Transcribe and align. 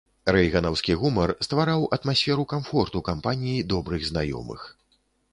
Рэйганаўскі 0.35 0.93
гумар 1.01 1.33
ствараў 1.47 1.83
атмасферу 1.97 2.45
камфорту 2.53 3.01
кампаніі 3.09 3.61
добрых 3.75 4.01
знаёмых. 4.11 4.65